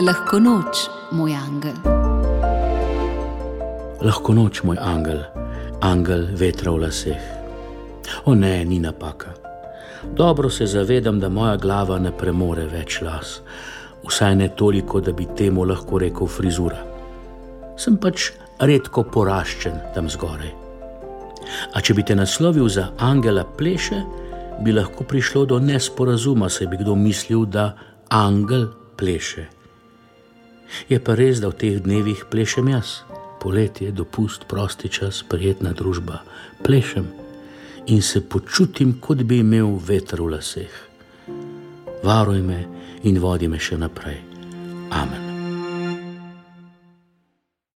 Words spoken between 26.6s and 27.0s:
bi kdo